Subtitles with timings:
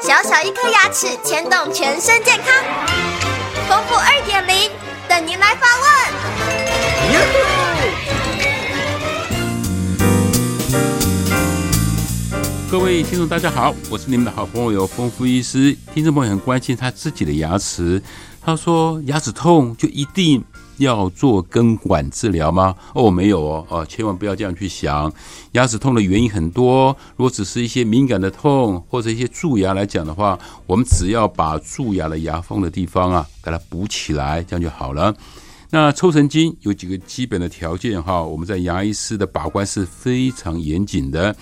[0.00, 2.54] 小小一颗牙齿牵动全身健康，
[3.68, 4.70] 丰富二点零
[5.08, 5.97] 等您来发问。
[12.70, 15.74] 各位听众，大家好，我是你们的好朋友丰富医师。
[15.94, 18.00] 听众朋友很关心他自己的牙齿，
[18.42, 20.44] 他说牙齿痛就一定。
[20.76, 22.72] 要做根管治疗吗？
[22.94, 25.12] 哦，没有哦，哦，千万不要这样去想。
[25.52, 35.12] 牙齿痛的原因很多，如果只是一些敏感的痛或者一些蛀牙来讲的话，我们只要把蛀牙的牙缝的地方啊，给它补起来，这样就好了。
[35.68, 41.34] 那抽神经有几个基本的条件哈，我们在牙医师的把关是非常严谨的。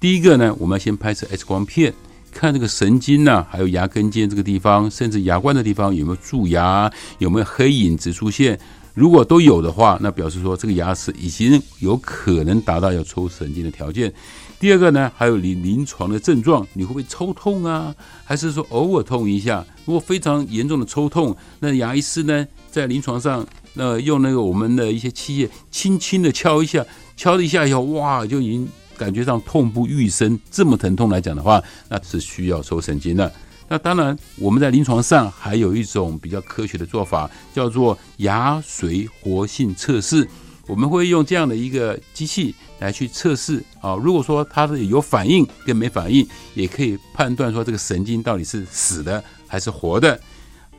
[0.00, 1.92] 第一个呢，我们要先拍摄 X 光片。
[2.30, 6.88] 看这个神经呢，还有牙根尖这个地方，甚至牙冠的地方有没有蛀牙，
[7.18, 8.56] 有没有黑影子出现？
[8.94, 14.12] 如果都有的话，那表示说这个牙齿已经有可能达到要抽神经的条件。
[14.60, 17.92] 第二个呢，还有你临床的症状，你会不会抽痛啊？
[18.24, 19.64] 还是说偶尔痛一下？
[19.84, 26.84] 如果非常严重的抽痛，那牙医师呢，在临床上那用那个我们的一些器械，轻轻的敲一下，
[27.16, 28.68] 敲了一下以后，哇，就已经。
[28.98, 33.32] 感觉上痛不欲生，这么疼痛来讲的话，那是需要抽神经的。
[33.68, 40.26] 那当然，我们在临床上还有一种比较科学的做法，叫做牙髓活性测试。
[40.66, 43.94] 我们会用这样的一个机器来去测试啊。
[43.94, 50.18] 如果说它是有反应跟没反应，也可以判断说这个神经到底是死的还是活的。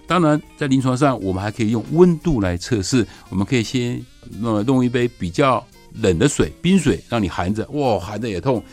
[0.06, 3.06] 当然，在临床上我们还可以用温度来测试。
[3.30, 4.04] 我们可以先
[4.40, 5.64] 弄弄一杯比较。
[5.96, 8.64] 冷的水，冰水让你含着，哇，含着也痛。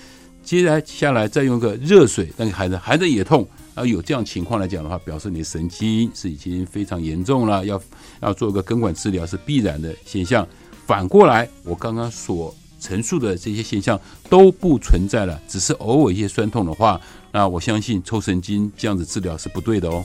[0.42, 3.46] 接下来下来再用个热水让你含着，含着也痛。
[3.74, 7.80] 啊，有这样情况来讲的话，表示你的神经是已经非常严重了，要
[8.20, 10.46] 要做个根管治疗是必然的现象。
[10.86, 14.00] 反过来，我刚刚所陈述的这些现象
[14.30, 16.98] 都不存在了，只是偶尔一些酸痛的话，
[17.32, 20.04] 那我相信抽神经这样子治疗是不对的哦。